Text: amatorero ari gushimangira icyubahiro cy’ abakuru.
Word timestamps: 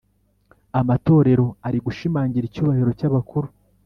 amatorero 0.79 1.45
ari 1.67 1.77
gushimangira 1.85 2.45
icyubahiro 2.47 2.91
cy’ 2.99 3.05
abakuru. 3.09 3.47